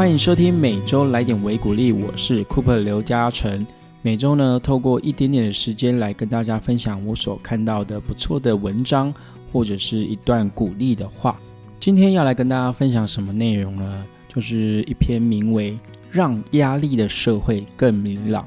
[0.00, 3.66] 欢迎收听每周来点微鼓励，我是 Cooper 刘嘉诚。
[4.00, 9.12] 每周呢，透过一点点的时间来跟大家分享我所看到的不错的文章，
[9.52, 11.38] 或者是一段鼓励的话。
[11.78, 14.06] 今天要来跟大家分享什么内容呢？
[14.26, 15.72] 就是一篇名为
[16.10, 18.42] 《让压力的社会更明朗》，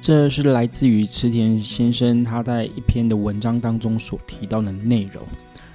[0.00, 5.20] 这是来自于池田先生他在一篇的文章当中所提到的内容。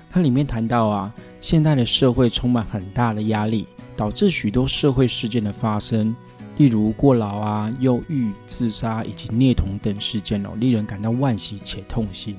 [0.10, 3.68] 它里面谈到啊，现代的社会充满很大的压力，
[4.00, 6.16] 导致许多社会事件的发生。
[6.56, 12.34] 例如过劳啊、忧郁、自杀以及虐童等事件哦，令人感到惋惜且痛心。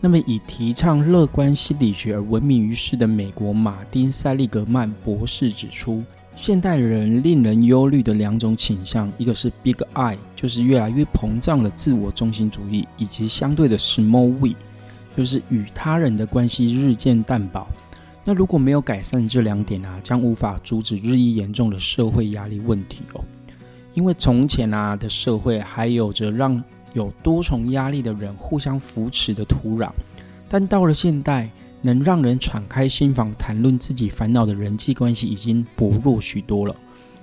[0.00, 6.02] 那么，以提倡乐观心理学而闻名于世的美国马丁·塞利格曼博士指出，
[6.36, 14.54] 现代人令人忧虑的两种倾向，一个是 Big I，就是越来越膨胀的自我中心主义，以及相对的 Small We，
[15.16, 17.66] 就是与他人的关系日渐淡薄。
[18.28, 23.24] 那如果没有改善这两点啊，将无法阻止日益严重的社会压力问题哦。
[23.94, 26.62] 因为从前啊的社会还有着让
[26.92, 29.90] 有多重压力的人互相扶持的土壤，
[30.46, 31.48] 但到了现代，
[31.80, 36.76] 能让人敞开心房谈论自己烦恼的人际关系已经薄弱许多了。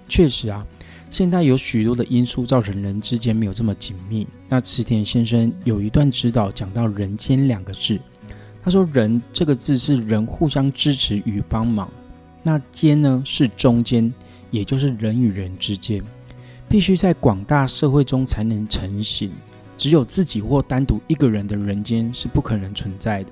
[0.09, 0.65] 确实啊，
[1.11, 4.25] 现代有许多的因素造成人之间没有这么紧密。
[4.49, 7.99] 那池田先生有一段指导讲到“人间”两个字，
[8.65, 11.87] 他说：“人”这个字是人互相支持与帮忙，
[12.41, 14.11] 那“间”呢是中间，
[14.49, 16.03] 也就是人与人之间。
[16.67, 19.31] 必须在广大社会中才能成型，
[19.77, 23.29] 只有自己或单独一个人的人间是不可能存在的。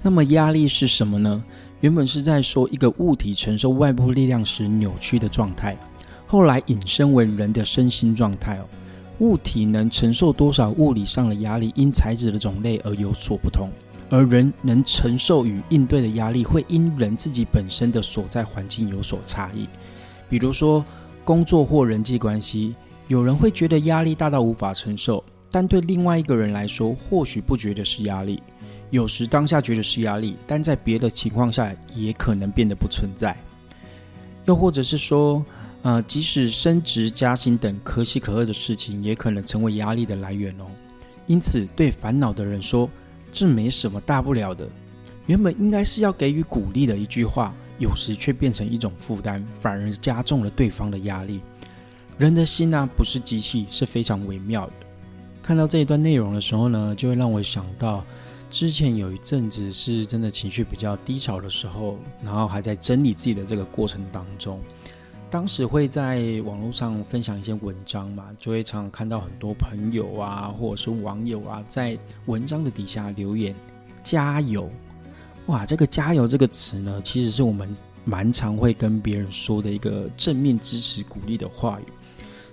[0.00, 1.44] 那么压力是什么呢？
[1.80, 5.76] 原本是在说一个物体承受外部力量时扭曲的状态，
[6.24, 8.64] 后来引申为人的身心状态哦。
[9.18, 13.68] 物体能承受多少物理上的压力，因材质的种类而有所不同，
[14.10, 19.68] 而人能承受与应对的压力，会因人自己本身的所在环境有所差异。
[20.28, 20.84] 比如说。
[21.24, 22.74] 工作或人际关系，
[23.06, 28.42] 有人会觉得压力大到无法承受，但对另外一个人来说，或许不觉得是压力。
[28.88, 33.36] 有时当下觉得是压力，但在别的情况下也可能变得不存在。
[34.46, 35.44] 又或者是说，
[35.82, 40.64] 呃，即使升职加薪等可喜可贺的事情，也可能成为压力的来源哦。
[41.26, 42.88] 因此，对烦恼的人说，
[43.30, 44.68] 这没什么大不了的，
[45.26, 47.54] 原本应该是要给予鼓励的一句话。
[47.78, 51.40] 有时却变成一种负担，反而加重了对方的压力。
[52.18, 54.72] 人的心呢，不是机器，是非常微妙的。
[55.40, 58.04] 看到这一段内容的时候呢，就会让我想到，
[58.50, 64.58] 之前有一阵子是真的情绪比较低潮的时候，然后还在整理自己的这个过程当中，
[65.30, 73.54] 当时会在网络上分享一些文章嘛，就会常常看到很多朋友啊，或者是网友啊，在文章的底下留言
[74.02, 74.70] 加油。
[75.46, 77.68] 哇，这个“加油”这个词呢，其实是我们
[78.04, 81.84] 蛮常会跟别人说的一个正面支持、鼓励的话语。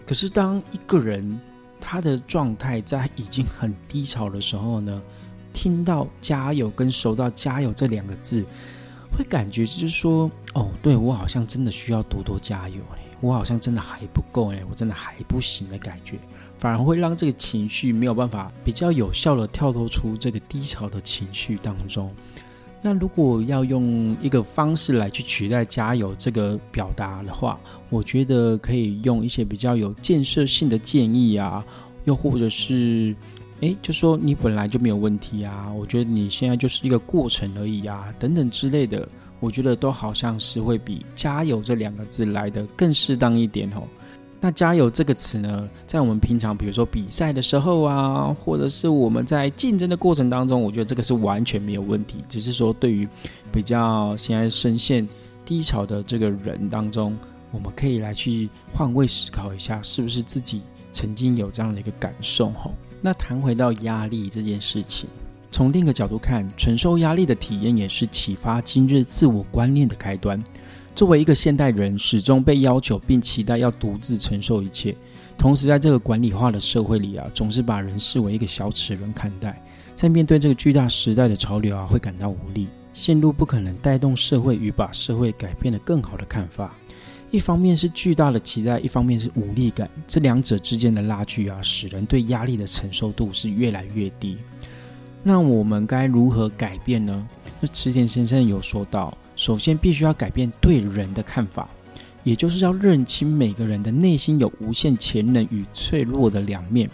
[0.05, 1.39] 可是，当一个人
[1.79, 5.01] 他的状态在已经很低潮的时候呢，
[5.51, 8.45] 听到“加油”跟收到“加油”这两个字，
[9.15, 16.17] 会感觉就是说，哦，对我好像真的需要多多加油哎，我好像真的还不够哎，我真的还不行的感觉，
[16.57, 22.11] 反而会让这个情绪没有办法比较有效的跳脱出这个低潮的情绪当中。
[22.81, 27.59] 那如果要用一个方式来去取代“加油”这个表达的话，
[27.89, 31.65] 我觉得可以用一些比较有建设性的建议啊，
[32.03, 33.15] 又或者是，
[33.65, 39.07] 诶，就说你本来就没有问题啊，我觉得你现在就是一个过程而已啊，等等之类的，
[39.39, 43.83] 我觉得都好像是会比“加油”这两个字来的更适当一点哦。
[44.39, 52.17] 那加油这个词呢，在我们平常比如说比赛的时候啊，或者是我们在竞争的过程当中，我觉得这个是完全没有问题。
[52.29, 53.07] 只是说，对于
[53.51, 55.07] 比较现在深陷
[55.43, 57.17] 低潮的这个人当中，
[57.51, 60.61] 我们可以来去换位思考一下，是不是自己
[60.95, 62.49] 曾经有这样的一个感受？
[62.51, 65.09] 吼，那谈回到压力这件事情，
[65.51, 70.41] 从另一个角度看，承受压力的体验也是启发今日自我观念的开端。
[70.95, 74.95] 作为一个现代人，始终被要求并期待要独自承受一切，
[75.37, 79.61] 同时在这个管理化的社会里啊，总是把人视为一个小齿轮看待，
[79.97, 86.73] 在面对这个巨大时代的潮流啊，会感到无力，陷入不可能带动社会与把社会改变的更好的看法。
[87.31, 94.37] 一方面是巨大的期待，一方面是无力感，这两者之间的拉锯啊，使人对压力的承受度是越来越低。
[95.21, 97.27] 那我们该如何改变呢？
[97.59, 99.17] 那池田先生有说到。
[99.35, 101.67] 首先，必须要改变对人的看法，
[102.23, 106.89] 也就是要认清每个人的内心有无限潜能与脆弱的两面，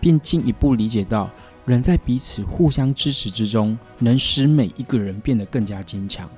[0.00, 1.30] 并进一步理解到，
[1.64, 6.28] 人在彼此互相支持之中，能使每一个人变得更加坚强。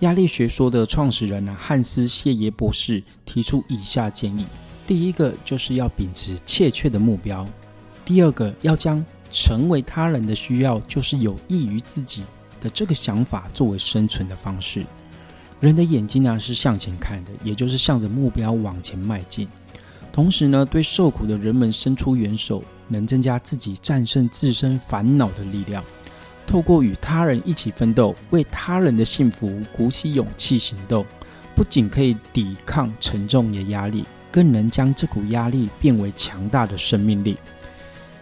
[0.00, 4.44] 压力学说的创始人呢，汉斯谢耶博士提出以下建议：
[4.86, 7.46] 第一个就是要秉持切确的目标；
[8.04, 12.22] 第二个要将成为他人的需要就是有益于自己
[12.60, 14.84] 的这个想法作为生存的方式。
[15.60, 19.48] 人的眼睛呢是向前看的，也就是向着目标往前迈进。
[20.12, 25.82] 同时呢，对受苦的人们伸出援手，能增加自己战胜自身烦恼的力量。
[26.46, 31.04] 透过与他人一起奋斗，为他人的幸福鼓起勇气行动，
[31.54, 37.36] 不仅可以抵抗沉重的压力，更能将这股压力变为强大的生命力。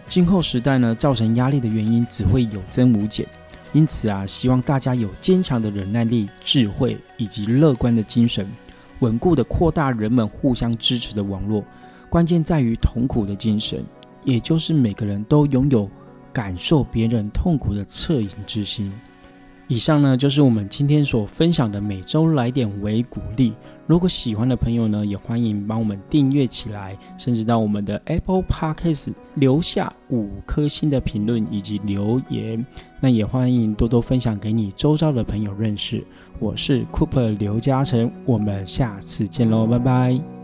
[0.07, 3.27] 今后时代呢，造成压力的原因只会有增无减。
[3.73, 8.49] 因此啊，希望大家有坚强的忍耐力、智慧以及乐观的精神，
[8.99, 11.63] 稳固的扩大人们互相支持的网络。
[12.09, 13.83] 关键在于痛苦的精神，
[14.23, 15.89] 也就是每个人都拥有。
[16.35, 18.91] 感受别人痛苦的恻隐之心。
[19.67, 23.53] 以上呢，就是我们今天所分享的每周来点微鼓励。
[23.87, 32.63] 如果喜欢的朋友呢，也欢迎帮我们订阅起来，甚至到我们的 Apple Podcast 留下五颗星的评论以及留言。
[32.99, 36.05] 那也欢迎多多分享给你周遭的朋友认识。
[36.37, 40.34] 我是 Cooper 刘嘉诚，我们下次见喽，拜拜。